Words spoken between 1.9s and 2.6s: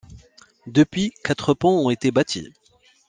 été bâtis.